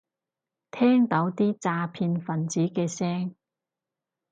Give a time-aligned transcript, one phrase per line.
[0.71, 3.35] 聽到啲詐騙份子嘅聲